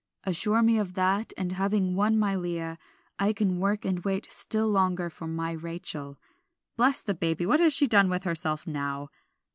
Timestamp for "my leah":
2.17-2.79